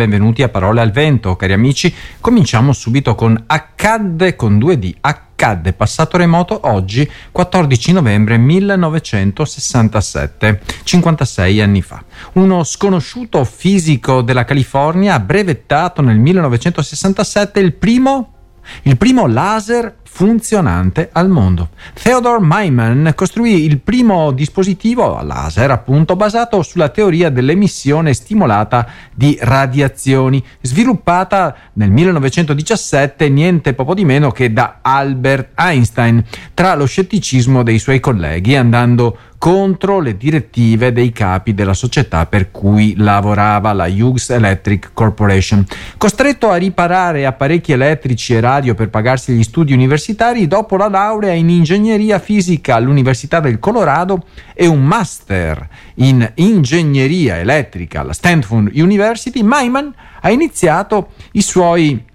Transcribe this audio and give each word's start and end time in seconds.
benvenuti 0.00 0.42
a 0.42 0.48
Parole 0.48 0.80
al 0.80 0.92
Vento, 0.92 1.36
cari 1.36 1.52
amici. 1.52 1.94
Cominciamo 2.22 2.72
subito 2.72 3.14
con 3.14 3.38
Accadde 3.46 4.34
con 4.34 4.56
2D. 4.56 4.94
Accadde 5.02 5.74
passato 5.74 6.16
remoto 6.16 6.60
oggi, 6.62 7.06
14 7.30 7.92
novembre 7.92 8.38
1967, 8.38 10.62
56 10.84 11.60
anni 11.60 11.82
fa. 11.82 12.02
Uno 12.32 12.64
sconosciuto 12.64 13.44
fisico 13.44 14.22
della 14.22 14.46
California 14.46 15.12
ha 15.12 15.20
brevettato 15.20 16.00
nel 16.00 16.16
1967 16.16 17.60
il 17.60 17.74
primo 17.74 18.36
il 18.82 18.96
primo 18.96 19.26
laser 19.26 19.96
funzionante 20.12 21.08
al 21.12 21.28
mondo. 21.28 21.70
Theodore 21.94 22.40
Myman 22.42 23.12
costruì 23.14 23.64
il 23.64 23.78
primo 23.78 24.32
dispositivo 24.32 25.16
a 25.16 25.22
laser, 25.22 25.70
appunto, 25.70 26.16
basato 26.16 26.62
sulla 26.62 26.88
teoria 26.88 27.30
dell'emissione 27.30 28.12
stimolata 28.12 28.86
di 29.14 29.38
radiazioni, 29.40 30.44
sviluppata 30.60 31.54
nel 31.74 31.90
1917 31.90 33.28
niente 33.28 33.72
poco 33.72 33.94
di 33.94 34.04
meno 34.04 34.30
che 34.30 34.52
da 34.52 34.78
Albert 34.82 35.52
Einstein, 35.54 36.24
tra 36.54 36.74
lo 36.74 36.86
scetticismo 36.86 37.62
dei 37.62 37.78
suoi 37.78 38.00
colleghi, 38.00 38.56
andando 38.56 39.16
contro 39.40 40.00
le 40.00 40.18
direttive 40.18 40.92
dei 40.92 41.12
capi 41.12 41.54
della 41.54 41.72
società 41.72 42.26
per 42.26 42.50
cui 42.50 42.92
lavorava 42.98 43.72
la 43.72 43.86
Hughes 43.86 44.28
Electric 44.28 44.90
Corporation. 44.92 45.64
Costretto 45.96 46.50
a 46.50 46.56
riparare 46.56 47.24
apparecchi 47.24 47.72
elettrici 47.72 48.34
e 48.34 48.40
radio 48.40 48.74
per 48.74 48.90
pagarsi 48.90 49.32
gli 49.32 49.42
studi 49.42 49.72
universitari, 49.72 50.46
dopo 50.46 50.76
la 50.76 50.90
laurea 50.90 51.32
in 51.32 51.48
ingegneria 51.48 52.18
fisica 52.18 52.74
all'Università 52.74 53.40
del 53.40 53.58
Colorado 53.58 54.26
e 54.52 54.66
un 54.66 54.84
master 54.84 55.66
in 55.94 56.32
ingegneria 56.34 57.38
elettrica 57.38 58.00
alla 58.00 58.12
Stanford 58.12 58.70
University, 58.74 59.40
Myman 59.42 59.90
ha 60.20 60.30
iniziato 60.30 61.12
i 61.32 61.40
suoi 61.40 62.08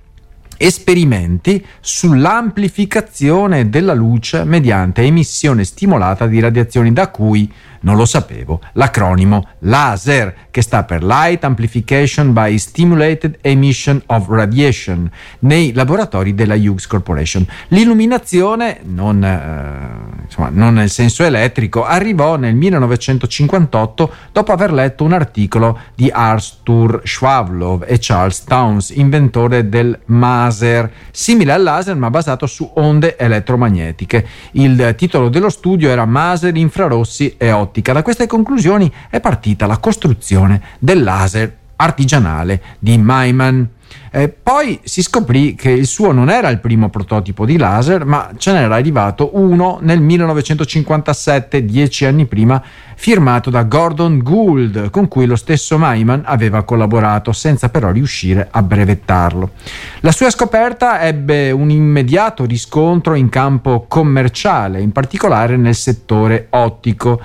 esperimenti 0.58 1.66
sull'amplificazione 1.80 3.70
della 3.70 3.94
luce 3.94 4.44
mediante 4.44 5.02
emissione 5.02 5.64
stimolata 5.64 6.28
di 6.28 6.40
radiazioni 6.40 6.94
da 6.94 7.10
cui 7.10 7.52
non 7.82 7.96
lo 7.96 8.06
sapevo, 8.06 8.62
l'acronimo 8.74 9.48
LASER, 9.60 10.34
che 10.52 10.62
sta 10.62 10.84
per 10.84 11.04
Light 11.04 11.44
Amplification 11.44 12.34
by 12.34 12.58
Stimulated 12.58 13.38
Emission 13.42 14.02
of 14.08 14.28
Radiation, 14.28 15.10
nei 15.40 15.74
laboratori 15.74 16.34
della 16.34 16.56
Hughes 16.56 16.88
Corporation. 16.88 17.46
L'illuminazione, 17.70 18.80
non, 18.84 19.24
eh, 19.24 20.24
insomma, 20.24 20.50
non 20.52 20.76
nel 20.76 20.90
senso 20.90 21.24
elettrico, 21.24 21.86
arrivò 21.86 22.36
nel 22.36 22.56
1958 22.56 24.14
dopo 24.32 24.52
aver 24.52 24.74
letto 24.74 25.04
un 25.04 25.14
articolo 25.14 25.80
di 25.94 26.10
Arthur 26.12 27.02
Schwavlov 27.04 27.84
e 27.88 27.98
Charles 28.00 28.44
Towns, 28.44 28.90
inventore 28.90 29.70
del 29.70 29.98
maser, 30.06 30.92
simile 31.12 31.54
al 31.54 31.64
laser 31.64 31.96
ma 31.96 32.10
basato 32.10 32.46
su 32.46 32.70
onde 32.76 33.18
elettromagnetiche. 33.18 34.28
Il 34.52 34.96
titolo 34.98 35.30
dello 35.30 35.50
studio 35.50 35.90
era 35.90 36.06
Maser 36.06 36.56
infrarossi 36.56 37.36
e 37.38 37.52
ottici 37.52 37.75
ottica. 37.76 37.94
Da 37.94 38.04
queste 38.04 38.28
conclusioni 38.28 38.92
è 39.10 39.20
partita 39.20 39.66
la 39.66 39.78
costruzione 39.78 40.62
del 40.80 41.04
laser 41.04 41.58
artigianale 41.78 42.62
di 42.80 42.98
Maiman. 42.98 43.70
Eh, 44.12 44.30
poi 44.30 44.80
si 44.84 45.02
scoprì 45.02 45.56
che 45.56 45.70
il 45.70 45.86
suo 45.86 46.12
non 46.12 46.30
era 46.30 46.50
il 46.50 46.60
primo 46.60 46.90
prototipo 46.90 47.46
di 47.46 47.58
laser, 47.58 48.06
ma 48.06 48.32
ce 48.38 48.54
n'era 48.54 48.76
arrivato 48.76 49.32
uno 49.34 49.80
nel 49.82 50.02
1957, 50.02 51.66
dieci 51.66 52.06
anni 52.06 52.26
prima, 52.26 52.62
firmato 52.96 53.50
da 53.50 53.64
Gordon 53.64 54.20
Gould, 54.20 54.90
con 54.90 55.08
cui 55.10 55.26
lo 55.26 55.36
stesso 55.36 55.78
Maiman 55.78 56.24
aveva 56.26 56.64
collaborato, 56.64 57.34
senza 57.34 57.70
però 57.70 57.92
riuscire 57.92 58.48
a 58.50 58.64
brevettarlo. 58.64 59.52
La 60.00 60.12
sua 60.12 60.30
scoperta 60.30 61.02
ebbe 61.02 61.52
un 61.52 61.70
immediato 61.70 62.46
riscontro 62.46 63.16
in 63.16 63.30
campo 63.30 63.86
commerciale, 63.88 64.80
in 64.80 64.94
particolare 64.94 65.58
nel 65.58 65.76
settore 65.76 66.48
ottico 66.52 67.22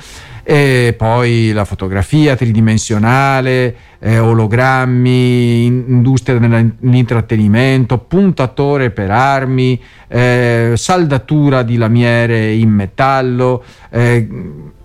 e 0.51 0.97
poi 0.99 1.53
la 1.53 1.65
fotografia 1.65 2.35
tridimensionale, 2.35 3.77
eh, 4.01 4.19
ologrammi, 4.19 5.65
industria 5.65 6.41
dell'intrattenimento, 6.41 7.99
puntatore 7.99 8.91
per 8.91 9.13
armi, 9.13 9.81
eh, 10.09 10.73
saldatura 10.75 11.63
di 11.63 11.77
lamiere 11.77 12.51
in 12.51 12.69
metallo. 12.69 13.63
Eh, 13.91 14.27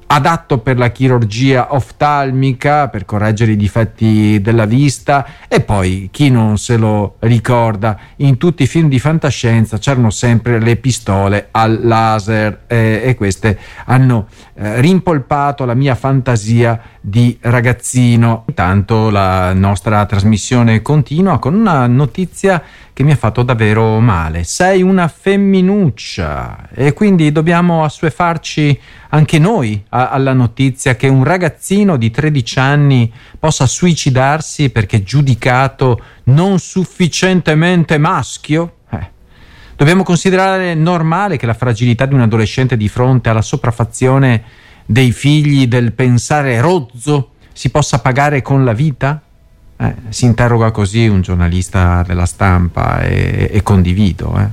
adatto 0.08 0.60
per 0.60 0.78
la 0.78 0.92
chirurgia 0.92 1.74
oftalmica 1.74 2.90
per 2.90 3.06
correggere 3.06 3.54
i 3.54 3.56
difetti 3.56 4.40
della 4.42 4.66
vista 4.66 5.26
e 5.48 5.62
poi 5.62 6.10
chi 6.12 6.30
non 6.30 6.58
se 6.58 6.78
lo 6.78 7.16
ricorda 7.20 7.98
in 8.18 8.38
tutti 8.38 8.64
i 8.64 8.68
film 8.68 8.88
di 8.88 9.00
fantascienza 9.00 9.78
c'erano 9.78 10.10
sempre 10.10 10.60
le 10.60 10.76
pistole 10.76 11.48
al 11.52 11.80
laser 11.82 12.64
eh, 12.68 13.02
e 13.04 13.16
queste 13.16 13.58
hanno 13.86 14.28
eh, 14.56 14.80
rimpolpato 14.80 15.66
la 15.66 15.74
mia 15.74 15.96
fantasia 15.96 16.80
di 17.02 17.38
ragazzino. 17.42 18.46
Intanto 18.48 19.10
la 19.10 19.54
nostra 19.54 20.06
trasmissione 20.06 20.82
continua 20.82 21.40
con 21.40 21.54
una 21.54 21.88
notizia 21.88 22.62
che 22.96 23.04
mi 23.04 23.12
ha 23.12 23.18
fatto 23.18 23.44
davvero 23.44 24.00
male. 24.00 24.46
Sei 24.46 24.82
una 24.82 25.10
femminuccia 25.10 26.70
e 26.74 26.94
quindi 26.94 27.30
dobbiamo 27.34 27.84
assuefarci 27.84 28.80
anche 29.10 29.38
noi 29.38 29.84
a, 29.90 30.12
alla 30.12 30.32
notizia 30.32 30.96
che 30.96 31.10
un 31.10 31.26
ragazzino 31.26 31.98
di 31.98 32.10
13 32.10 32.60
anni 32.60 33.12
possa 33.38 33.66
suicidarsi 33.66 34.70
perché 34.70 35.04
giudicato 35.04 36.02
non 36.24 36.58
sufficientemente 36.58 37.98
maschio? 37.98 38.76
Eh. 38.90 39.10
Dobbiamo 39.76 40.04
considerare 40.04 40.74
normale 40.74 41.36
che 41.36 41.46
la 41.46 41.54
fragilità 41.54 42.06
di 42.06 42.14
un 42.14 42.22
adolescente 42.22 42.78
di 42.78 42.88
fronte 42.88 43.28
alla 43.28 43.42
sopraffazione 43.42 44.42
dei 44.86 45.12
figli 45.12 45.68
del 45.68 45.92
pensare 45.92 46.62
rozzo 46.62 47.32
si 47.52 47.70
possa 47.72 48.00
pagare 48.00 48.42
con 48.42 48.64
la 48.64 48.72
vita? 48.72 49.22
Eh, 49.78 49.96
si 50.10 50.26
interroga 50.26 50.72
così 50.72 51.08
un 51.08 51.22
giornalista 51.22 52.04
della 52.06 52.26
stampa 52.26 53.02
e, 53.02 53.50
e 53.52 53.62
condivido. 53.62 54.38
Eh. 54.40 54.48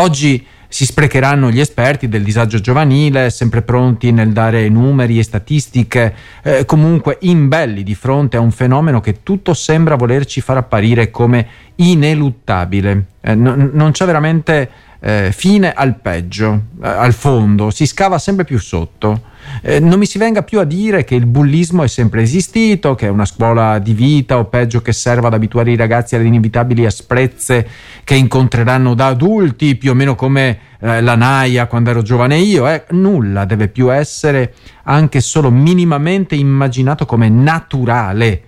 Oggi 0.00 0.46
si 0.72 0.86
sprecheranno 0.86 1.50
gli 1.50 1.60
esperti 1.60 2.08
del 2.08 2.22
disagio 2.22 2.58
giovanile, 2.58 3.28
sempre 3.28 3.60
pronti 3.60 4.10
nel 4.10 4.32
dare 4.32 4.70
numeri 4.70 5.18
e 5.18 5.22
statistiche, 5.22 6.14
eh, 6.42 6.64
comunque 6.64 7.18
imbelli 7.20 7.82
di 7.82 7.94
fronte 7.94 8.38
a 8.38 8.40
un 8.40 8.50
fenomeno 8.50 9.00
che 9.00 9.22
tutto 9.22 9.52
sembra 9.52 9.96
volerci 9.96 10.40
far 10.40 10.56
apparire 10.56 11.10
come 11.10 11.46
ineluttabile. 11.74 13.04
Eh, 13.20 13.34
no, 13.34 13.54
non 13.70 13.90
c'è 13.90 14.06
veramente 14.06 14.70
eh, 15.04 15.32
fine 15.32 15.72
al 15.72 15.98
peggio, 15.98 16.66
eh, 16.80 16.86
al 16.86 17.12
fondo, 17.12 17.70
si 17.70 17.86
scava 17.86 18.18
sempre 18.18 18.44
più 18.44 18.58
sotto. 18.60 19.30
Eh, 19.60 19.80
non 19.80 19.98
mi 19.98 20.06
si 20.06 20.16
venga 20.16 20.44
più 20.44 20.60
a 20.60 20.64
dire 20.64 21.02
che 21.02 21.16
il 21.16 21.26
bullismo 21.26 21.82
è 21.82 21.88
sempre 21.88 22.22
esistito, 22.22 22.94
che 22.94 23.06
è 23.06 23.10
una 23.10 23.24
scuola 23.24 23.80
di 23.80 23.94
vita 23.94 24.38
o 24.38 24.44
peggio 24.44 24.80
che 24.80 24.92
serva 24.92 25.26
ad 25.26 25.34
abituare 25.34 25.72
i 25.72 25.76
ragazzi 25.76 26.14
alle 26.14 26.26
inevitabili 26.26 26.86
asprezze 26.86 27.68
che 28.04 28.14
incontreranno 28.14 28.94
da 28.94 29.08
adulti, 29.08 29.74
più 29.74 29.90
o 29.90 29.94
meno 29.94 30.14
come 30.14 30.58
eh, 30.78 31.00
la 31.00 31.16
naia 31.16 31.66
quando 31.66 31.90
ero 31.90 32.02
giovane 32.02 32.38
io. 32.38 32.68
Eh. 32.68 32.84
Nulla 32.90 33.44
deve 33.44 33.66
più 33.66 33.92
essere 33.92 34.54
anche 34.84 35.20
solo 35.20 35.50
minimamente 35.50 36.36
immaginato 36.36 37.06
come 37.06 37.28
naturale 37.28 38.42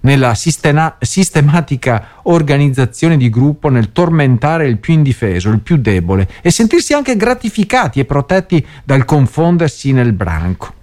nella 0.00 0.34
sistema- 0.34 0.96
sistematica 1.00 2.20
organizzazione 2.22 3.16
di 3.16 3.28
gruppo 3.28 3.68
nel 3.68 3.92
tormentare 3.92 4.66
il 4.66 4.78
più 4.78 4.94
indifeso, 4.94 5.50
il 5.50 5.60
più 5.60 5.76
debole 5.76 6.28
e 6.40 6.50
sentirsi 6.50 6.92
anche 6.92 7.16
gratificati 7.16 8.00
e 8.00 8.04
protetti 8.04 8.64
dal 8.84 9.04
confondersi 9.04 9.92
nel 9.92 10.12
branco. 10.12 10.74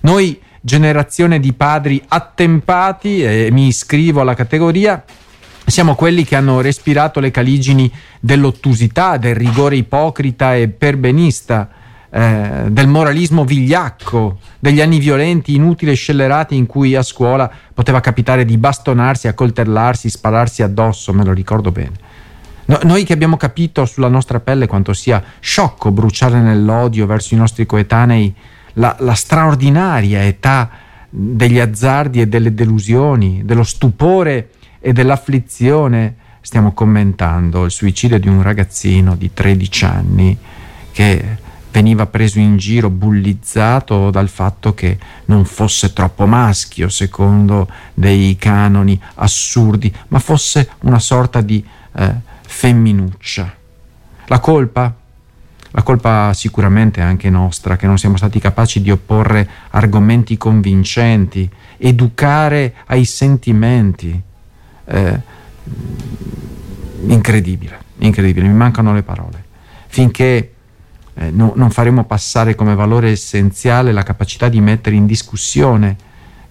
Noi, 0.00 0.40
generazione 0.60 1.40
di 1.40 1.52
padri 1.52 2.02
attempati, 2.06 3.22
e 3.22 3.48
mi 3.50 3.68
iscrivo 3.68 4.20
alla 4.20 4.34
categoria, 4.34 5.02
siamo 5.64 5.94
quelli 5.94 6.24
che 6.24 6.36
hanno 6.36 6.60
respirato 6.60 7.18
le 7.18 7.30
caligini 7.30 7.90
dell'ottusità, 8.20 9.16
del 9.16 9.34
rigore 9.34 9.76
ipocrita 9.76 10.54
e 10.54 10.68
perbenista, 10.68 11.68
eh, 12.16 12.70
del 12.70 12.88
moralismo 12.88 13.44
vigliacco, 13.44 14.38
degli 14.58 14.80
anni 14.80 14.98
violenti, 14.98 15.54
inutili 15.54 15.90
e 15.90 15.94
scellerati 15.94 16.56
in 16.56 16.64
cui 16.64 16.94
a 16.94 17.02
scuola 17.02 17.50
poteva 17.74 18.00
capitare 18.00 18.46
di 18.46 18.56
bastonarsi, 18.56 19.28
accoltellarsi, 19.28 20.08
spararsi 20.08 20.62
addosso, 20.62 21.12
me 21.12 21.26
lo 21.26 21.34
ricordo 21.34 21.70
bene. 21.70 21.92
No, 22.64 22.78
noi 22.84 23.04
che 23.04 23.12
abbiamo 23.12 23.36
capito 23.36 23.84
sulla 23.84 24.08
nostra 24.08 24.40
pelle 24.40 24.66
quanto 24.66 24.94
sia 24.94 25.22
sciocco 25.40 25.90
bruciare 25.90 26.40
nell'odio 26.40 27.04
verso 27.04 27.34
i 27.34 27.36
nostri 27.36 27.66
coetanei 27.66 28.34
la, 28.74 28.96
la 29.00 29.14
straordinaria 29.14 30.24
età 30.24 30.70
degli 31.10 31.58
azzardi 31.58 32.22
e 32.22 32.28
delle 32.28 32.54
delusioni, 32.54 33.42
dello 33.44 33.62
stupore 33.62 34.52
e 34.80 34.94
dell'afflizione, 34.94 36.14
stiamo 36.40 36.72
commentando 36.72 37.66
il 37.66 37.70
suicidio 37.70 38.18
di 38.18 38.28
un 38.28 38.40
ragazzino 38.40 39.16
di 39.16 39.34
13 39.34 39.84
anni 39.84 40.38
che 40.92 41.44
veniva 41.76 42.06
preso 42.06 42.38
in 42.38 42.56
giro, 42.56 42.88
bullizzato 42.88 44.10
dal 44.10 44.30
fatto 44.30 44.72
che 44.72 44.98
non 45.26 45.44
fosse 45.44 45.92
troppo 45.92 46.24
maschio 46.24 46.88
secondo 46.88 47.68
dei 47.92 48.36
canoni 48.36 48.98
assurdi, 49.16 49.94
ma 50.08 50.18
fosse 50.18 50.70
una 50.80 50.98
sorta 50.98 51.42
di 51.42 51.62
eh, 51.96 52.14
femminuccia. 52.46 53.54
La 54.28 54.40
colpa? 54.40 54.94
La 55.72 55.82
colpa 55.82 56.32
sicuramente 56.32 57.02
è 57.02 57.04
anche 57.04 57.28
nostra, 57.28 57.76
che 57.76 57.86
non 57.86 57.98
siamo 57.98 58.16
stati 58.16 58.40
capaci 58.40 58.80
di 58.80 58.90
opporre 58.90 59.46
argomenti 59.68 60.38
convincenti, 60.38 61.46
educare 61.76 62.76
ai 62.86 63.04
sentimenti. 63.04 64.18
Eh, 64.86 65.20
incredibile, 67.06 67.78
incredibile, 67.98 68.48
mi 68.48 68.54
mancano 68.54 68.94
le 68.94 69.02
parole. 69.02 69.44
Finché 69.88 70.52
eh, 71.18 71.30
no, 71.30 71.52
non 71.56 71.70
faremo 71.70 72.04
passare 72.04 72.54
come 72.54 72.74
valore 72.74 73.10
essenziale 73.10 73.92
la 73.92 74.02
capacità 74.02 74.48
di 74.48 74.60
mettere 74.60 74.96
in 74.96 75.06
discussione 75.06 75.96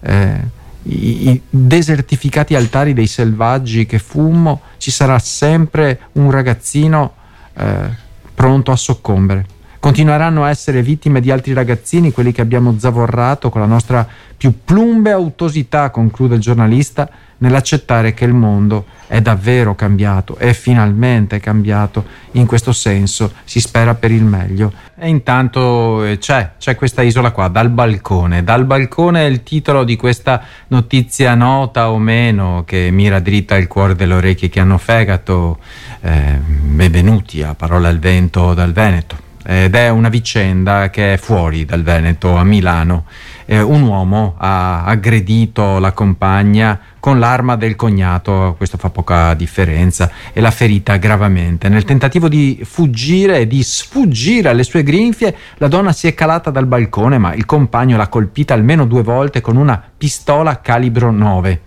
eh, 0.00 0.64
i, 0.82 1.30
i, 1.30 1.42
desertificati 1.48 2.54
altari 2.54 2.92
dei 2.92 3.06
selvaggi 3.06 3.86
che 3.86 3.98
fummo, 3.98 4.62
ci 4.78 4.90
sarà 4.90 5.18
sempre 5.18 6.00
un 6.12 6.30
ragazzino 6.30 7.14
eh, 7.54 8.04
pronto 8.34 8.70
a 8.72 8.76
soccombere. 8.76 9.46
Continueranno 9.78 10.44
a 10.44 10.50
essere 10.50 10.82
vittime 10.82 11.20
di 11.20 11.30
altri 11.30 11.52
ragazzini, 11.52 12.12
quelli 12.12 12.32
che 12.32 12.40
abbiamo 12.40 12.76
zavorrato 12.78 13.50
con 13.50 13.60
la 13.60 13.66
nostra 13.66 14.06
più 14.36 14.52
plumbea 14.64 15.14
autosità, 15.14 15.90
conclude 15.90 16.34
il 16.34 16.40
giornalista, 16.40 17.08
nell'accettare 17.38 18.14
che 18.14 18.24
il 18.24 18.32
mondo 18.32 18.86
è 19.06 19.20
davvero 19.20 19.74
cambiato, 19.74 20.36
è 20.36 20.52
finalmente 20.52 21.38
cambiato 21.38 22.04
in 22.32 22.46
questo 22.46 22.72
senso, 22.72 23.32
si 23.44 23.60
spera 23.60 23.94
per 23.94 24.10
il 24.10 24.24
meglio. 24.24 24.72
E 24.98 25.08
intanto 25.08 26.04
eh, 26.04 26.18
c'è, 26.18 26.52
c'è 26.58 26.74
questa 26.74 27.02
isola 27.02 27.30
qua, 27.30 27.48
dal 27.48 27.70
balcone. 27.70 28.42
Dal 28.42 28.64
balcone 28.64 29.26
è 29.26 29.28
il 29.28 29.42
titolo 29.42 29.84
di 29.84 29.96
questa 29.96 30.42
notizia 30.68 31.34
nota 31.34 31.90
o 31.90 31.98
meno 31.98 32.64
che 32.66 32.90
mira 32.90 33.20
dritta 33.20 33.56
il 33.56 33.68
cuore 33.68 33.94
delle 33.94 34.14
orecchie 34.14 34.48
che 34.48 34.60
hanno 34.60 34.78
fegato. 34.78 35.58
Eh, 36.00 36.40
benvenuti 36.40 37.42
a 37.42 37.54
Parola 37.54 37.88
al 37.88 37.98
Vento 37.98 38.54
dal 38.54 38.72
Veneto. 38.72 39.24
Ed 39.48 39.76
è 39.76 39.88
una 39.90 40.08
vicenda 40.08 40.90
che 40.90 41.12
è 41.12 41.16
fuori 41.18 41.64
dal 41.64 41.84
Veneto, 41.84 42.34
a 42.34 42.42
Milano 42.42 43.04
eh, 43.46 43.60
un 43.60 43.82
uomo 43.82 44.34
ha 44.38 44.84
aggredito 44.84 45.78
la 45.78 45.92
compagna 45.92 46.78
con 47.00 47.18
l'arma 47.18 47.56
del 47.56 47.76
cognato, 47.76 48.54
questo 48.56 48.76
fa 48.76 48.90
poca 48.90 49.32
differenza, 49.34 50.10
e 50.32 50.40
l'ha 50.40 50.50
ferita 50.50 50.96
gravemente. 50.96 51.68
Nel 51.68 51.84
tentativo 51.84 52.28
di 52.28 52.60
fuggire 52.64 53.38
e 53.38 53.46
di 53.46 53.62
sfuggire 53.62 54.48
alle 54.48 54.64
sue 54.64 54.82
grinfie, 54.82 55.34
la 55.58 55.68
donna 55.68 55.92
si 55.92 56.08
è 56.08 56.14
calata 56.14 56.50
dal 56.50 56.66
balcone, 56.66 57.18
ma 57.18 57.32
il 57.34 57.46
compagno 57.46 57.96
l'ha 57.96 58.08
colpita 58.08 58.54
almeno 58.54 58.84
due 58.86 59.02
volte 59.02 59.40
con 59.40 59.56
una 59.56 59.82
pistola 59.96 60.60
calibro 60.60 61.12
9. 61.12 61.60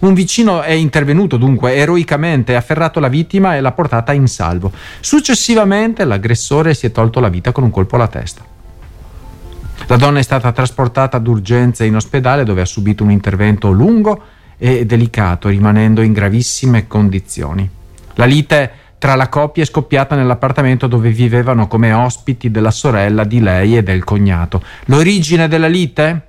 Un 0.00 0.14
vicino 0.14 0.62
è 0.62 0.72
intervenuto 0.72 1.36
dunque 1.36 1.74
eroicamente, 1.74 2.54
ha 2.54 2.58
afferrato 2.58 3.00
la 3.00 3.08
vittima 3.08 3.56
e 3.56 3.60
l'ha 3.60 3.72
portata 3.72 4.12
in 4.12 4.26
salvo. 4.26 4.70
Successivamente 5.00 6.04
l'aggressore 6.04 6.74
si 6.74 6.86
è 6.86 6.92
tolto 6.92 7.20
la 7.20 7.28
vita 7.28 7.52
con 7.52 7.64
un 7.64 7.70
colpo 7.70 7.96
alla 7.96 8.08
testa. 8.08 8.51
La 9.86 9.96
donna 9.96 10.18
è 10.18 10.22
stata 10.22 10.52
trasportata 10.52 11.18
d'urgenza 11.18 11.84
in 11.84 11.96
ospedale 11.96 12.44
dove 12.44 12.60
ha 12.60 12.66
subito 12.66 13.02
un 13.04 13.10
intervento 13.10 13.70
lungo 13.70 14.22
e 14.56 14.86
delicato, 14.86 15.48
rimanendo 15.48 16.02
in 16.02 16.12
gravissime 16.12 16.86
condizioni. 16.86 17.68
La 18.14 18.24
lite 18.24 18.70
tra 18.98 19.16
la 19.16 19.28
coppia 19.28 19.64
è 19.64 19.66
scoppiata 19.66 20.14
nell'appartamento 20.14 20.86
dove 20.86 21.10
vivevano 21.10 21.66
come 21.66 21.92
ospiti 21.92 22.52
della 22.52 22.70
sorella 22.70 23.24
di 23.24 23.40
lei 23.40 23.76
e 23.76 23.82
del 23.82 24.04
cognato. 24.04 24.62
L'origine 24.84 25.48
della 25.48 25.66
lite 25.66 26.26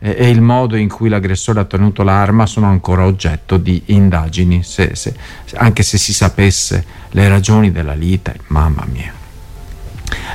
e 0.00 0.28
il 0.28 0.40
modo 0.40 0.76
in 0.76 0.88
cui 0.88 1.08
l'aggressore 1.08 1.60
ha 1.60 1.64
tenuto 1.64 2.02
l'arma 2.02 2.46
sono 2.46 2.66
ancora 2.66 3.04
oggetto 3.04 3.58
di 3.58 3.82
indagini, 3.86 4.62
se, 4.62 4.94
se, 4.94 5.14
anche 5.54 5.82
se 5.82 5.98
si 5.98 6.12
sapesse 6.12 6.84
le 7.10 7.28
ragioni 7.28 7.70
della 7.70 7.94
lite, 7.94 8.36
mamma 8.46 8.84
mia. 8.90 9.19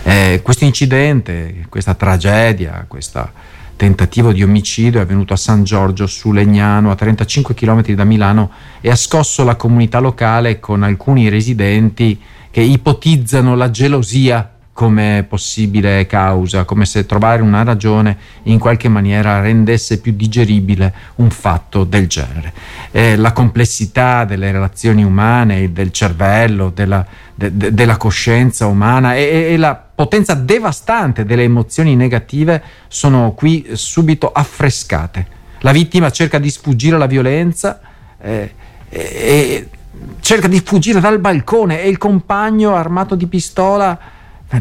Eh, 0.03 0.41
questo 0.43 0.65
incidente, 0.65 1.65
questa 1.69 1.93
tragedia, 1.93 2.85
questo 2.87 3.29
tentativo 3.75 4.31
di 4.31 4.41
omicidio 4.41 4.99
è 4.99 5.03
avvenuto 5.03 5.33
a 5.33 5.37
San 5.37 5.63
Giorgio 5.63 6.07
su 6.07 6.31
Legnano, 6.31 6.91
a 6.91 6.95
35 6.95 7.53
km 7.53 7.83
da 7.93 8.03
Milano, 8.03 8.51
e 8.81 8.89
ha 8.89 8.95
scosso 8.95 9.43
la 9.43 9.55
comunità 9.55 9.99
locale 9.99 10.59
con 10.59 10.83
alcuni 10.83 11.29
residenti 11.29 12.19
che 12.51 12.61
ipotizzano 12.61 13.55
la 13.55 13.69
gelosia 13.69 14.54
come 14.75 15.25
possibile 15.25 16.05
causa, 16.05 16.65
come 16.65 16.85
se 16.85 17.05
trovare 17.05 17.41
una 17.41 17.63
ragione 17.63 18.17
in 18.43 18.59
qualche 18.59 18.89
maniera 18.89 19.39
rendesse 19.39 20.01
più 20.01 20.11
digeribile 20.11 20.93
un 21.15 21.29
fatto 21.29 21.85
del 21.85 22.07
genere. 22.07 22.51
Eh, 22.91 23.15
la 23.15 23.31
complessità 23.31 24.25
delle 24.25 24.51
relazioni 24.51 25.01
umane, 25.01 25.71
del 25.71 25.93
cervello, 25.93 26.71
della, 26.75 27.05
de, 27.33 27.55
de, 27.55 27.73
della 27.73 27.95
coscienza 27.95 28.65
umana 28.65 29.15
e, 29.15 29.53
e, 29.53 29.55
la 29.55 29.75
potenza 29.75 30.33
devastante 30.33 31.23
delle 31.23 31.43
emozioni 31.43 31.95
negative 31.95 32.61
sono 32.89 33.31
qui 33.31 33.65
subito 33.75 34.29
affrescate. 34.29 35.25
La 35.59 35.71
vittima 35.71 36.09
cerca 36.09 36.37
di 36.37 36.49
sfuggire 36.49 36.97
alla 36.97 37.05
violenza 37.05 37.79
eh, 38.19 38.53
e 38.89 39.69
cerca 40.19 40.49
di 40.49 40.59
fuggire 40.59 40.99
dal 40.99 41.19
balcone 41.19 41.81
e 41.81 41.87
il 41.87 41.97
compagno 41.97 42.75
armato 42.75 43.15
di 43.15 43.27
pistola 43.27 44.11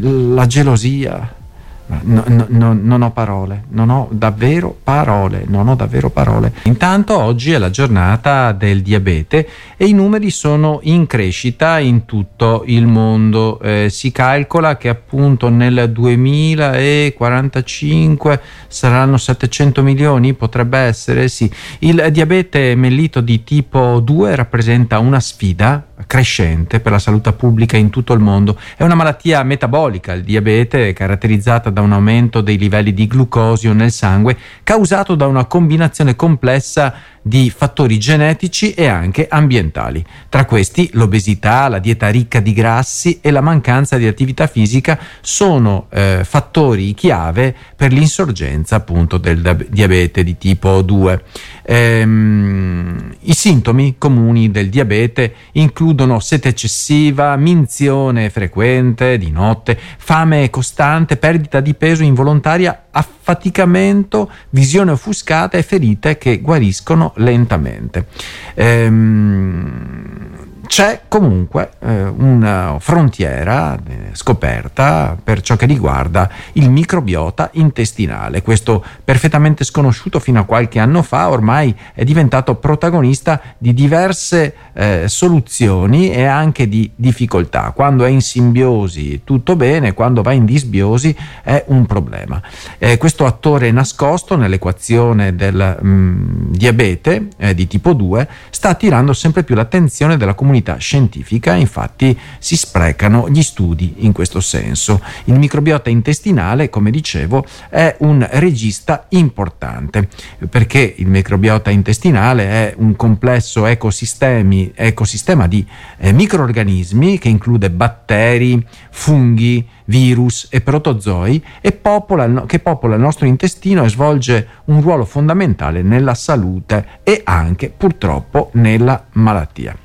la 0.01 0.47
gelosia. 0.47 1.43
No, 1.87 2.25
no, 2.27 2.73
non 2.73 3.03
ho 3.03 3.11
parole, 3.11 3.65
non 3.69 3.91
ho 3.91 4.09
davvero 4.11 4.75
parole, 4.83 5.45
non 5.47 5.69
ho 5.69 5.75
davvero 5.75 6.09
parole. 6.09 6.51
Intanto 6.63 7.19
oggi 7.19 7.53
è 7.53 7.59
la 7.59 7.69
giornata 7.69 8.53
del 8.53 8.81
diabete 8.81 9.47
e 9.77 9.85
i 9.85 9.93
numeri 9.93 10.31
sono 10.31 10.79
in 10.85 11.07
crescita 11.07 11.79
in 11.79 12.07
tutto 12.07 12.63
il 12.67 12.87
mondo. 12.87 13.61
Eh, 13.61 13.89
si 13.91 14.11
calcola 14.13 14.79
che 14.79 14.89
appunto 14.89 15.51
nel 15.51 15.93
2045 15.93 18.41
saranno 18.67 19.19
700 19.19 19.83
milioni, 19.83 20.33
potrebbe 20.33 20.79
essere 20.79 21.29
sì. 21.29 21.53
Il 21.81 22.09
diabete 22.11 22.75
mellito 22.77 23.21
di 23.21 23.45
tipo 23.45 24.01
2 24.01 24.35
rappresenta 24.35 25.01
una 25.01 25.21
sfida 25.21 25.89
crescente 26.07 26.81
per 26.81 26.93
la 26.93 26.99
salute 26.99 27.33
pubblica 27.33 27.77
in 27.77 27.91
tutto 27.91 28.13
il 28.13 28.21
mondo. 28.21 28.59
È 28.77 28.83
una 28.83 28.95
malattia 28.95 29.43
metabolica, 29.43 30.13
il 30.13 30.25
diabete, 30.25 30.93
caratterizzata 30.93 31.71
da 31.71 31.81
un 31.81 31.93
aumento 31.93 32.41
dei 32.41 32.59
livelli 32.59 32.93
di 32.93 33.07
glucosio 33.07 33.73
nel 33.73 33.93
sangue 33.93 34.37
causato 34.63 35.15
da 35.15 35.27
una 35.27 35.45
combinazione 35.45 36.17
complessa 36.17 36.95
di 37.27 37.49
fattori 37.49 37.99
genetici 37.99 38.75
e 38.75 38.85
anche 38.87 39.27
ambientali. 39.31 40.05
Tra 40.29 40.45
questi 40.45 40.91
l'obesità, 40.93 41.69
la 41.69 41.79
dieta 41.79 42.11
ricca 42.11 42.39
di 42.39 42.53
grassi 42.53 43.21
e 43.23 43.31
la 43.31 43.41
mancanza 43.41 43.97
di 43.97 44.07
attività 44.07 44.47
fisica 44.47 44.99
sono 45.23 45.87
eh, 45.89 46.21
fattori 46.23 46.93
chiave 46.93 47.55
per 47.75 47.93
l'insorgenza 47.93 48.77
appunto 48.77 49.17
del 49.17 49.67
diabete 49.71 50.23
di 50.23 50.37
tipo 50.37 50.83
2. 50.83 51.25
Ehm, 51.63 53.15
I 53.21 53.33
sintomi 53.33 53.95
comuni 53.97 54.51
del 54.51 54.69
diabete 54.69 55.35
includono 55.53 56.21
sete 56.21 56.51
eccessiva, 56.51 57.35
minzione 57.37 58.29
frequente 58.29 59.17
di 59.17 59.31
notte, 59.31 59.79
fame 59.97 60.51
costante, 60.51 61.17
perdita 61.17 61.61
di 61.61 61.73
peso 61.73 62.03
involontaria, 62.03 62.84
affaticamento, 62.95 64.31
visione 64.51 64.93
offuscata 64.93 65.59
e 65.59 65.63
ferite 65.63 66.17
che 66.17 66.41
guariscono 66.41 67.13
lentamente. 67.17 68.07
Ehm, 68.55 70.24
c'è 70.67 71.03
comunque 71.09 71.73
eh, 71.81 72.03
una 72.05 72.77
frontiera 72.79 73.77
eh, 73.77 74.11
scoperta 74.13 75.17
per 75.23 75.41
ciò 75.41 75.57
che 75.57 75.67
riguarda 75.67 76.29
il 76.55 76.71
microbiota 76.71 77.51
intestinale. 77.55 78.43
Questo 78.43 78.85
perfettamente 79.05 79.65
sconosciuto 79.65 80.19
fino 80.19 80.41
a 80.41 80.45
qualche 80.45 80.79
anno 80.79 81.03
fa 81.03 81.29
ormai 81.29 81.75
è 81.93 82.05
diventato 82.05 82.57
protagonista 82.57 83.41
di 83.59 83.75
diverse 83.75 84.55
eh, 84.73 85.05
soluzioni 85.07 86.11
e 86.11 86.25
anche 86.25 86.69
di 86.69 86.91
difficoltà. 86.95 87.73
Quando 87.75 88.05
è 88.05 88.09
in 88.09 88.21
simbiosi 88.21 89.21
tutto 89.25 89.57
bene, 89.57 89.95
quando 89.95 90.23
va 90.23 90.33
in 90.33 90.45
disbiosi 90.45 91.15
è 91.43 91.65
un 91.69 91.87
problema. 91.87 92.41
Eh, 92.79 92.99
questo 92.99 93.27
attore 93.27 93.71
nascosto 93.71 94.37
nell'equazione 94.37 95.35
del 95.35 95.79
mh, 95.81 95.89
mm, 95.89 96.53
diabete 96.53 97.29
eh, 97.37 97.55
di 97.55 97.67
tipo 97.67 97.93
2 97.93 98.29
sta 98.51 98.71
attirando 98.71 99.13
sempre 99.13 99.45
più 99.45 99.55
l'attenzione 99.55 100.17
della 100.17 100.35
comunità 100.35 100.53
comunità 100.55 100.77
scientifica, 100.77 101.55
infatti 101.55 102.17
si 102.39 102.57
sprecano 102.57 103.29
gli 103.29 103.43
studi 103.43 103.95
in 103.99 104.13
questo 104.13 104.41
senso. 104.41 105.01
Il 105.25 105.39
microbiota 105.39 105.91
intestinale, 105.91 106.71
come 106.71 106.91
dicevo, 106.91 107.45
è 107.69 107.97
un 108.01 108.27
regista 108.31 109.07
importante 109.11 110.09
perché 110.49 110.95
il 110.97 111.09
microbiota 111.09 111.71
intestinale 111.71 112.45
è 112.45 112.75
un 112.77 112.95
complesso 112.95 113.67
ecosistema 113.67 115.47
di 115.49 115.67
eh, 115.99 116.13
microorganismi 116.13 117.19
che 117.19 117.29
include 117.29 117.71
batteri, 117.71 118.65
funghi, 118.91 119.67
virus 119.87 120.47
e 120.51 120.61
protozoi 120.61 121.43
e 121.61 121.73
popola, 121.73 122.45
che 122.47 122.59
popola 122.61 122.95
il 122.95 123.01
nostro 123.01 123.27
intestino 123.27 123.85
e 123.85 123.89
svolge 123.89 124.47
un 124.67 124.81
ruolo 124.81 125.05
fondamentale 125.05 125.83
nella 125.83 126.15
salute 126.15 127.01
e 127.03 127.23
anche 127.25 127.73
purtroppo 127.77 128.51
nella 128.55 129.07
malattia. 129.13 129.77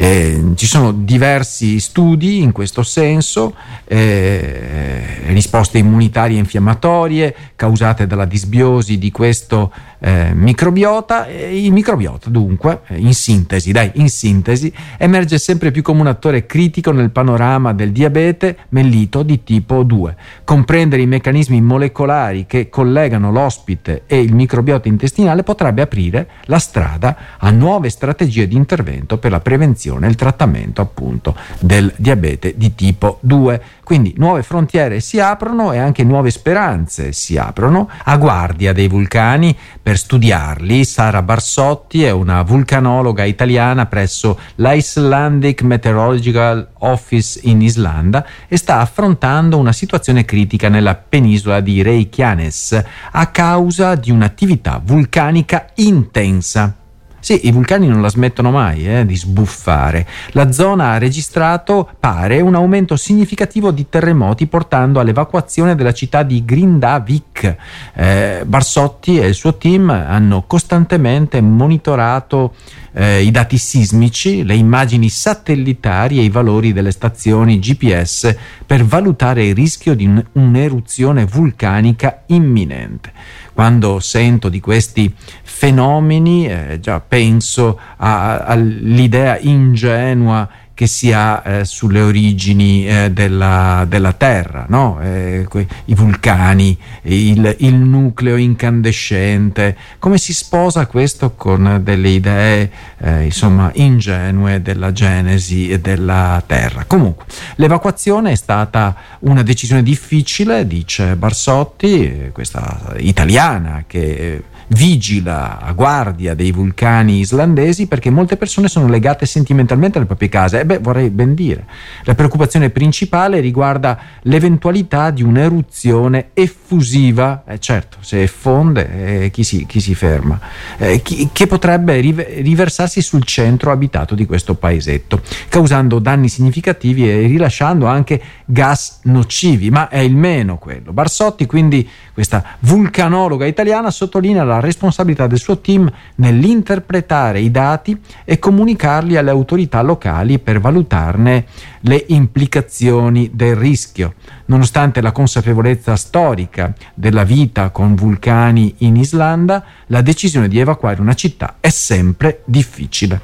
Eh, 0.00 0.52
ci 0.54 0.68
sono 0.68 0.92
diversi 0.92 1.80
studi 1.80 2.40
in 2.40 2.52
questo 2.52 2.84
senso, 2.84 3.52
eh, 3.84 5.24
risposte 5.26 5.78
immunitarie 5.78 6.38
infiammatorie 6.38 7.34
causate 7.56 8.06
dalla 8.06 8.24
disbiosi 8.24 8.96
di 8.96 9.10
questo 9.10 9.72
eh, 9.98 10.32
microbiota. 10.34 11.26
il 11.28 11.72
microbiota, 11.72 12.30
dunque, 12.30 12.80
in 12.96 13.14
sintesi, 13.14 13.72
dai, 13.72 13.90
in 13.94 14.08
sintesi, 14.08 14.72
emerge 14.96 15.38
sempre 15.38 15.70
più 15.70 15.82
come 15.82 16.00
un 16.00 16.06
attore 16.06 16.46
critico 16.46 16.92
nel 16.92 17.10
panorama 17.10 17.72
del 17.72 17.92
diabete 17.92 18.56
mellito 18.70 19.22
di 19.22 19.42
tipo 19.44 19.82
2. 19.82 20.16
Comprendere 20.44 21.02
i 21.02 21.06
meccanismi 21.06 21.60
molecolari 21.60 22.46
che 22.46 22.68
collegano 22.68 23.30
l'ospite 23.30 24.02
e 24.06 24.20
il 24.20 24.34
microbiota 24.34 24.88
intestinale 24.88 25.42
potrebbe 25.42 25.82
aprire 25.82 26.28
la 26.44 26.58
strada 26.58 27.16
a 27.38 27.50
nuove 27.50 27.90
strategie 27.90 28.46
di 28.46 28.56
intervento 28.56 29.18
per 29.18 29.30
la 29.30 29.40
prevenzione 29.40 30.06
e 30.06 30.10
il 30.10 30.16
trattamento 30.16 30.80
appunto 30.80 31.34
del 31.60 31.92
diabete 31.96 32.54
di 32.56 32.74
tipo 32.74 33.18
2. 33.20 33.62
Quindi 33.82 34.14
nuove 34.16 34.42
frontiere 34.42 35.00
si 35.00 35.18
aprono 35.18 35.72
e 35.72 35.78
anche 35.78 36.04
nuove 36.04 36.30
speranze 36.30 37.12
si 37.12 37.36
aprono 37.38 37.88
a 38.04 38.16
guardia 38.16 38.72
dei 38.72 38.88
vulcani 38.88 39.56
per 39.88 39.96
studiarli. 39.96 40.84
Sara 40.84 41.22
Barsotti 41.22 42.04
è 42.04 42.10
una 42.10 42.42
vulcanologa 42.42 43.24
italiana 43.24 43.86
presso 43.86 44.38
l'Icelandic 44.56 45.62
Meteorological 45.62 46.72
Office 46.80 47.40
in 47.44 47.62
Islanda 47.62 48.26
e 48.48 48.58
sta 48.58 48.80
affrontando 48.80 49.56
una 49.56 49.72
situazione 49.72 50.26
critica 50.26 50.68
nella 50.68 50.94
penisola 50.94 51.60
di 51.60 51.80
Reykjanes 51.80 52.84
a 53.12 53.26
causa 53.28 53.94
di 53.94 54.10
un'attività 54.10 54.78
vulcanica 54.84 55.68
intensa. 55.76 56.87
Sì, 57.20 57.46
i 57.46 57.50
vulcani 57.50 57.88
non 57.88 58.00
la 58.00 58.08
smettono 58.08 58.50
mai 58.50 58.86
eh, 58.86 59.04
di 59.04 59.16
sbuffare. 59.16 60.06
La 60.32 60.52
zona 60.52 60.92
ha 60.92 60.98
registrato, 60.98 61.88
pare, 61.98 62.40
un 62.40 62.54
aumento 62.54 62.96
significativo 62.96 63.70
di 63.70 63.88
terremoti 63.88 64.46
portando 64.46 65.00
all'evacuazione 65.00 65.74
della 65.74 65.92
città 65.92 66.22
di 66.22 66.44
Grindavik. 66.44 67.56
Eh, 67.94 68.42
Barsotti 68.46 69.18
e 69.18 69.26
il 69.26 69.34
suo 69.34 69.56
team 69.56 69.90
hanno 69.90 70.44
costantemente 70.46 71.40
monitorato 71.40 72.54
eh, 72.92 73.22
i 73.22 73.30
dati 73.30 73.58
sismici, 73.58 74.44
le 74.44 74.54
immagini 74.54 75.08
satellitari 75.08 76.18
e 76.18 76.22
i 76.22 76.28
valori 76.28 76.72
delle 76.72 76.90
stazioni 76.90 77.58
GPS 77.58 78.36
per 78.64 78.84
valutare 78.84 79.46
il 79.46 79.54
rischio 79.54 79.94
di 79.94 80.10
un'eruzione 80.32 81.24
vulcanica 81.24 82.22
imminente. 82.26 83.12
Quando 83.52 83.98
sento 83.98 84.48
di 84.48 84.60
questi 84.60 85.12
fenomeni, 85.42 86.46
eh, 86.46 86.78
già 86.80 87.00
penso 87.00 87.78
all'idea 87.96 89.38
ingenua 89.38 90.48
che 90.78 90.86
si 90.86 91.12
ha 91.12 91.42
eh, 91.44 91.64
sulle 91.64 92.00
origini 92.00 92.86
eh, 92.86 93.10
della, 93.10 93.84
della, 93.88 94.12
Terra, 94.12 94.64
no? 94.68 95.00
eh, 95.02 95.44
que- 95.48 95.66
i 95.86 95.94
vulcani, 95.96 96.78
il, 97.02 97.56
il, 97.58 97.74
nucleo 97.74 98.36
incandescente, 98.36 99.76
come 99.98 100.18
si 100.18 100.32
sposa 100.32 100.86
questo 100.86 101.34
con 101.34 101.80
delle 101.82 102.10
idee 102.10 102.70
eh, 102.98 103.24
insomma 103.24 103.72
ingenue 103.74 104.62
della 104.62 104.92
genesi 104.92 105.76
della 105.80 106.40
Terra. 106.46 106.84
Comunque, 106.84 107.24
l'evacuazione 107.56 108.30
è 108.30 108.36
stata 108.36 108.94
una 109.22 109.42
decisione 109.42 109.82
difficile, 109.82 110.64
dice 110.64 111.16
Barsotti, 111.16 112.04
eh, 112.04 112.30
questa 112.32 112.94
italiana 112.98 113.82
che 113.84 114.44
vigila 114.68 115.60
a 115.60 115.72
guardia 115.72 116.34
dei 116.34 116.52
vulcani 116.52 117.20
islandesi 117.20 117.86
perché 117.86 118.10
molte 118.10 118.36
persone 118.36 118.68
sono 118.68 118.88
legate 118.88 119.26
sentimentalmente 119.26 119.98
alle 119.98 120.06
proprie 120.06 120.28
case. 120.28 120.60
E 120.60 120.66
beh, 120.66 120.78
vorrei 120.78 121.10
ben 121.10 121.34
dire. 121.34 121.64
La 122.04 122.14
preoccupazione 122.14 122.70
principale 122.70 123.40
riguarda 123.40 123.98
l'eventualità 124.22 125.10
di 125.10 125.22
un'eruzione 125.22 126.30
effusiva, 126.34 127.44
eh, 127.46 127.58
certo, 127.58 127.98
se 128.00 128.22
effonde 128.22 129.24
eh, 129.24 129.30
chi, 129.30 129.44
si, 129.44 129.66
chi, 129.66 129.80
si, 129.80 129.94
ferma, 129.94 130.38
eh, 130.76 131.02
chi, 131.02 131.28
che 131.32 131.46
potrebbe 131.46 132.00
riversarsi 132.00 133.00
sul 133.00 133.24
centro 133.24 133.70
abitato 133.70 134.14
di 134.14 134.26
questo 134.26 134.54
paesetto, 134.54 135.20
causando 135.48 135.98
danni 135.98 136.28
significativi 136.28 137.08
e 137.08 137.26
rilasciando 137.26 137.86
anche 137.86 138.20
gas 138.50 139.00
nocivi, 139.02 139.68
ma 139.68 139.88
è 139.88 139.98
il 139.98 140.16
meno 140.16 140.56
quello. 140.56 140.92
Barsotti 140.92 141.44
quindi 141.44 141.86
questa 142.14 142.56
vulcanologa 142.60 143.44
italiana 143.44 143.90
sottolinea 143.90 144.42
la 144.42 144.58
responsabilità 144.58 145.26
del 145.26 145.38
suo 145.38 145.58
team 145.58 145.90
nell'interpretare 146.14 147.40
i 147.40 147.50
dati 147.50 148.00
e 148.24 148.38
comunicarli 148.38 149.16
alle 149.16 149.30
autorità 149.30 149.82
locali 149.82 150.38
per 150.38 150.60
valutarne 150.60 151.44
le 151.80 152.04
implicazioni 152.08 153.30
del 153.34 153.54
rischio. 153.54 154.14
Nonostante 154.46 155.02
la 155.02 155.12
consapevolezza 155.12 155.94
storica 155.96 156.72
della 156.94 157.24
vita 157.24 157.68
con 157.68 157.94
vulcani 157.94 158.76
in 158.78 158.96
Islanda, 158.96 159.62
la 159.88 160.00
decisione 160.00 160.48
di 160.48 160.58
evacuare 160.58 161.02
una 161.02 161.14
città 161.14 161.56
è 161.60 161.68
sempre 161.68 162.40
difficile. 162.46 163.20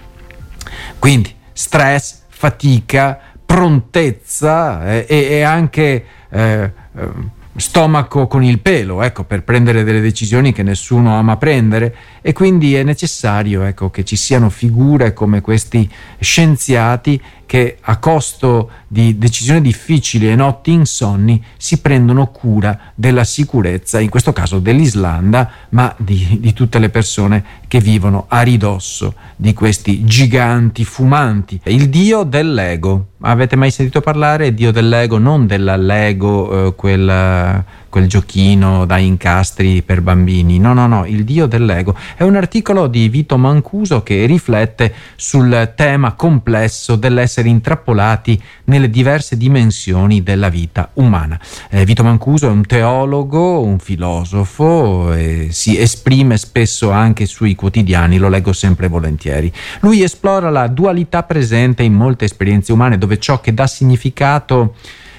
Quindi 0.98 1.34
stress, 1.52 2.24
fatica, 2.28 3.20
prontezza 3.44 4.86
eh, 4.86 5.06
e, 5.08 5.16
e, 5.16 5.42
anche 5.42 6.04
eh, 6.30 6.72
eh 6.96 7.42
stomaco 7.56 8.26
con 8.26 8.42
il 8.42 8.58
pelo, 8.60 9.02
ecco, 9.02 9.24
per 9.24 9.44
prendere 9.44 9.84
delle 9.84 10.00
decisioni 10.00 10.52
che 10.52 10.62
nessuno 10.62 11.16
ama 11.16 11.36
prendere. 11.36 11.94
E 12.20 12.32
quindi 12.32 12.74
è 12.74 12.82
necessario 12.82 13.62
ecco, 13.62 13.90
che 13.90 14.04
ci 14.04 14.16
siano 14.16 14.50
figure 14.50 15.12
come 15.12 15.40
questi 15.40 15.88
scienziati 16.18 17.20
che 17.46 17.76
a 17.80 17.98
costo 17.98 18.70
di 18.94 19.18
decisioni 19.18 19.60
difficili 19.60 20.30
e 20.30 20.36
notti 20.36 20.70
insonni 20.70 21.42
si 21.56 21.80
prendono 21.80 22.28
cura 22.28 22.92
della 22.94 23.24
sicurezza, 23.24 23.98
in 23.98 24.08
questo 24.08 24.32
caso 24.32 24.60
dell'Islanda, 24.60 25.50
ma 25.70 25.92
di, 25.98 26.38
di 26.40 26.52
tutte 26.52 26.78
le 26.78 26.90
persone 26.90 27.44
che 27.66 27.80
vivono 27.80 28.26
a 28.28 28.42
ridosso 28.42 29.14
di 29.34 29.52
questi 29.52 30.04
giganti 30.04 30.84
fumanti. 30.84 31.60
Il 31.64 31.88
dio 31.88 32.22
dell'ego. 32.22 33.08
Avete 33.22 33.56
mai 33.56 33.72
sentito 33.72 34.00
parlare 34.00 34.54
dio 34.54 34.70
dell'ego? 34.70 35.18
Non 35.18 35.48
della 35.48 35.74
Lego, 35.74 36.68
eh, 36.68 36.74
quella 36.76 37.64
quel 37.94 38.08
giochino 38.08 38.86
da 38.86 38.98
incastri 38.98 39.82
per 39.82 40.00
bambini. 40.00 40.58
No, 40.58 40.72
no, 40.72 40.88
no, 40.88 41.06
il 41.06 41.22
dio 41.22 41.46
dell'ego. 41.46 41.96
È 42.16 42.24
un 42.24 42.34
articolo 42.34 42.88
di 42.88 43.08
Vito 43.08 43.38
Mancuso 43.38 44.02
che 44.02 44.26
riflette 44.26 44.92
sul 45.14 45.74
tema 45.76 46.14
complesso 46.14 46.96
dell'essere 46.96 47.48
intrappolati 47.48 48.42
nelle 48.64 48.90
diverse 48.90 49.36
dimensioni 49.36 50.24
della 50.24 50.48
vita 50.48 50.90
umana. 50.94 51.38
Eh, 51.70 51.84
Vito 51.84 52.02
Mancuso 52.02 52.48
è 52.48 52.50
un 52.50 52.66
teologo, 52.66 53.60
un 53.60 53.78
filosofo, 53.78 55.12
e 55.12 55.50
si 55.52 55.78
esprime 55.78 56.36
spesso 56.36 56.90
anche 56.90 57.26
sui 57.26 57.54
quotidiani, 57.54 58.18
lo 58.18 58.28
leggo 58.28 58.52
sempre 58.52 58.88
volentieri. 58.88 59.52
Lui 59.82 60.02
esplora 60.02 60.50
la 60.50 60.66
dualità 60.66 61.22
presente 61.22 61.84
in 61.84 61.92
molte 61.92 62.24
esperienze 62.24 62.72
umane 62.72 62.98
dove 62.98 63.20
ciò 63.20 63.40
che 63.40 63.54
dà 63.54 63.68
significato 63.68 64.74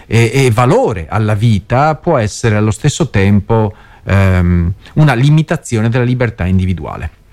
e, 0.05 0.31
e 0.33 0.51
valore 0.51 1.07
alla 1.09 1.33
vita 1.33 1.95
può 1.95 2.17
essere 2.17 2.55
allo 2.55 2.71
stesso 2.71 3.09
tempo 3.09 3.73
ehm, 4.03 4.71
una 4.93 5.13
limitazione 5.13 5.89
della 5.89 6.03
libertà 6.03 6.45
individuale. 6.45 7.23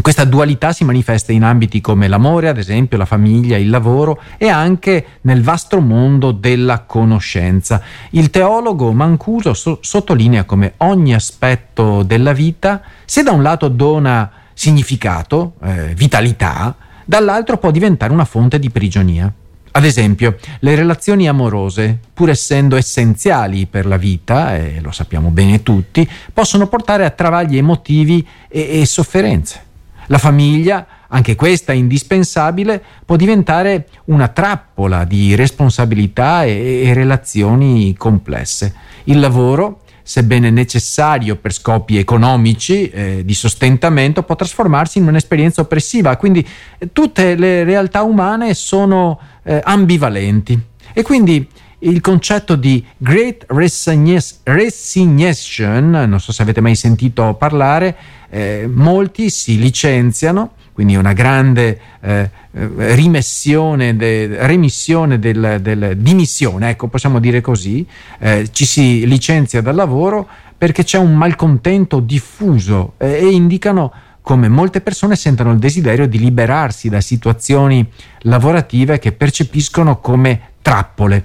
Questa 0.00 0.24
dualità 0.24 0.72
si 0.72 0.84
manifesta 0.84 1.32
in 1.32 1.44
ambiti 1.44 1.82
come 1.82 2.08
l'amore, 2.08 2.48
ad 2.48 2.56
esempio, 2.56 2.96
la 2.96 3.04
famiglia, 3.04 3.58
il 3.58 3.68
lavoro 3.68 4.22
e 4.38 4.48
anche 4.48 5.04
nel 5.22 5.42
vasto 5.42 5.80
mondo 5.80 6.32
della 6.32 6.80
conoscenza. 6.80 7.82
Il 8.10 8.30
teologo 8.30 8.90
Mancuso 8.92 9.52
so- 9.52 9.78
sottolinea 9.82 10.44
come 10.44 10.74
ogni 10.78 11.14
aspetto 11.14 12.02
della 12.04 12.32
vita, 12.32 12.80
se 13.04 13.22
da 13.22 13.32
un 13.32 13.42
lato 13.42 13.68
dona 13.68 14.30
significato, 14.54 15.54
eh, 15.62 15.94
vitalità, 15.94 16.74
dall'altro 17.04 17.58
può 17.58 17.70
diventare 17.70 18.14
una 18.14 18.24
fonte 18.24 18.58
di 18.58 18.70
prigionia. 18.70 19.30
Ad 19.74 19.84
esempio, 19.84 20.36
le 20.60 20.74
relazioni 20.74 21.28
amorose, 21.28 21.98
pur 22.12 22.30
essendo 22.30 22.76
essenziali 22.76 23.66
per 23.66 23.86
la 23.86 23.96
vita, 23.96 24.56
e 24.56 24.80
lo 24.80 24.92
sappiamo 24.92 25.30
bene 25.30 25.62
tutti, 25.62 26.08
possono 26.32 26.66
portare 26.66 27.04
a 27.04 27.10
travagli 27.10 27.56
emotivi 27.56 28.26
e, 28.48 28.80
e 28.80 28.86
sofferenze. 28.86 29.70
La 30.06 30.18
famiglia 30.18 30.86
anche 31.12 31.34
questa 31.34 31.72
indispensabile, 31.72 32.82
può 33.04 33.16
diventare 33.16 33.88
una 34.06 34.28
trappola 34.28 35.04
di 35.04 35.34
responsabilità 35.34 36.44
e, 36.44 36.82
e 36.84 36.94
relazioni 36.94 37.94
complesse. 37.96 38.74
Il 39.04 39.20
lavoro, 39.20 39.81
sebbene 40.02 40.50
necessario 40.50 41.36
per 41.36 41.52
scopi 41.52 41.96
economici 41.96 42.88
eh, 42.90 43.24
di 43.24 43.34
sostentamento, 43.34 44.22
può 44.22 44.34
trasformarsi 44.36 44.98
in 44.98 45.06
un'esperienza 45.06 45.60
oppressiva. 45.60 46.16
Quindi 46.16 46.46
eh, 46.78 46.92
tutte 46.92 47.34
le 47.34 47.64
realtà 47.64 48.02
umane 48.02 48.54
sono 48.54 49.18
eh, 49.42 49.60
ambivalenti. 49.62 50.60
E 50.92 51.02
quindi 51.02 51.48
il 51.80 52.00
concetto 52.00 52.54
di 52.54 52.84
Great 52.96 53.46
Resignation, 54.44 55.90
non 55.90 56.20
so 56.20 56.32
se 56.32 56.42
avete 56.42 56.60
mai 56.60 56.76
sentito 56.76 57.34
parlare, 57.34 57.96
eh, 58.30 58.68
molti 58.72 59.30
si 59.30 59.58
licenziano, 59.58 60.52
quindi 60.72 60.96
una 60.96 61.12
grande 61.12 61.78
eh, 62.00 62.30
rimessione, 62.50 63.96
de, 63.96 64.46
remissione 64.46 65.18
del, 65.18 65.58
del, 65.60 65.96
dimissione, 65.98 66.70
ecco 66.70 66.88
possiamo 66.88 67.18
dire 67.18 67.40
così, 67.40 67.86
eh, 68.18 68.48
ci 68.52 68.64
si 68.64 69.06
licenzia 69.06 69.60
dal 69.60 69.74
lavoro 69.74 70.26
perché 70.56 70.84
c'è 70.84 70.98
un 70.98 71.14
malcontento 71.14 72.00
diffuso 72.00 72.94
eh, 72.98 73.14
e 73.14 73.30
indicano 73.30 73.92
come 74.22 74.48
molte 74.48 74.80
persone 74.80 75.16
sentono 75.16 75.50
il 75.50 75.58
desiderio 75.58 76.06
di 76.06 76.18
liberarsi 76.18 76.88
da 76.88 77.00
situazioni 77.00 77.86
lavorative 78.20 78.98
che 78.98 79.12
percepiscono 79.12 79.98
come 79.98 80.52
trappole. 80.62 81.24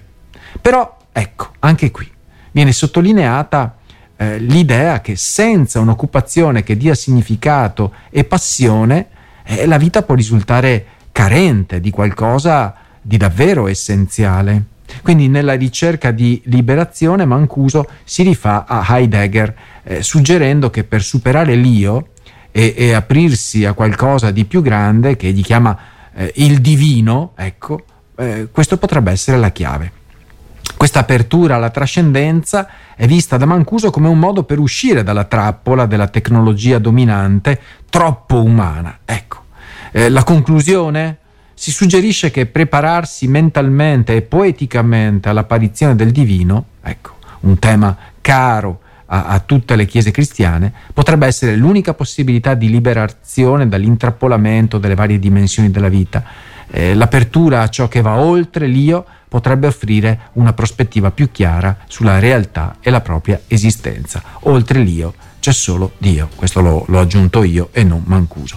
Però 0.60 0.98
ecco, 1.12 1.52
anche 1.60 1.92
qui 1.92 2.10
viene 2.52 2.72
sottolineata 2.72 3.78
eh, 4.18 4.40
l'idea 4.40 5.00
che 5.00 5.16
senza 5.16 5.80
un'occupazione 5.80 6.64
che 6.64 6.76
dia 6.76 6.96
significato 6.96 7.94
e 8.10 8.24
passione, 8.24 9.08
eh, 9.48 9.66
la 9.66 9.78
vita 9.78 10.04
può 10.04 10.14
risultare 10.14 10.86
carente 11.12 11.80
di 11.80 11.90
qualcosa 11.90 12.76
di 13.02 13.16
davvero 13.16 13.68
essenziale. 13.68 14.76
Quindi 15.02 15.28
nella 15.30 15.54
ricerca 15.54 16.12
di 16.12 16.42
liberazione 16.46 17.26
Mancuso 17.26 17.88
si 18.04 18.24
rifà 18.24 18.66
a 18.68 18.86
Heidegger, 18.88 19.56
eh, 19.84 20.04
suggerendo 20.04 20.70
che 20.70 20.84
per 20.84 21.02
superare 21.02 21.56
l'io 21.56 22.10
e, 22.52 22.74
e, 22.76 22.94
aprirsi 22.94 23.66
a 23.66 23.74
qualcosa 23.74 24.32
di 24.32 24.46
più 24.46 24.62
grande, 24.62 25.16
che 25.16 25.28
egli 25.28 25.44
chiama 25.44 25.78
eh, 26.14 26.32
il 26.36 26.60
divino, 26.60 27.32
ecco, 27.36 27.84
eh, 28.18 28.48
questo 28.52 28.78
potrebbe 28.78 29.12
essere 29.12 29.38
la 29.38 29.52
chiave. 29.52 29.92
Questa 30.76 31.00
apertura 31.00 31.56
alla 31.56 31.70
trascendenza 31.70 32.68
è 32.96 33.08
vista 33.08 33.38
da 33.38 33.46
Mancuso 33.46 33.90
come 33.90 34.08
un 34.08 34.20
modo 34.20 34.44
per 34.44 34.60
uscire 34.60 35.04
dalla 35.04 35.24
trappola 35.24 35.86
della 35.86 36.08
tecnologia 36.08 36.78
dominante 36.78 37.60
troppo 37.90 38.44
umana. 38.44 39.00
Ecco, 39.04 39.37
eh, 39.98 40.10
la 40.10 40.24
conclusione? 40.24 41.18
Si 41.56 41.72
suggerisce 41.72 42.30
che 42.30 42.46
prepararsi 42.46 43.28
mentalmente 43.28 44.16
e 44.16 44.22
poeticamente 44.22 45.28
all'apparizione 45.28 45.96
del 45.96 46.12
divino, 46.12 46.66
ecco, 46.84 47.16
un 47.42 47.58
tema 47.58 47.98
caro 48.22 48.82
a, 49.08 49.26
a, 49.26 49.40
tutte 49.40 49.76
le 49.76 49.88
chiese 49.88 50.12
cristiane, 50.12 50.72
potrebbe 50.94 51.26
essere 51.26 51.56
l'unica 51.56 51.96
possibilità 51.96 52.54
di 52.54 52.70
liberazione 52.70 53.68
dall'intrappolamento 53.68 54.78
delle 54.78 54.94
varie 54.94 55.18
dimensioni 55.18 55.72
della 55.72 55.90
vita, 55.90 56.24
eh, 56.70 56.94
l'apertura 56.94 57.62
a 57.62 57.70
ciò 57.70 57.88
che 57.88 58.02
va 58.02 58.18
oltre 58.18 58.68
l'io 58.68 59.04
potrebbe 59.28 59.66
offrire 59.66 60.30
una 60.34 60.54
prospettiva 60.54 61.10
più 61.10 61.32
chiara 61.32 61.76
sulla 61.88 62.20
realtà 62.20 62.76
e 62.82 62.92
la 62.92 63.02
propria 63.02 63.42
esistenza. 63.48 64.22
Oltre 64.42 64.80
l'io 64.80 65.16
c'è 65.40 65.52
solo 65.52 65.94
Dio, 65.98 66.30
questo 66.36 66.62
l'ho, 66.62 66.86
l'ho 66.88 67.00
aggiunto 67.00 67.42
io 67.42 67.70
e 67.72 67.84
non 67.84 68.04
Mancuso. 68.06 68.56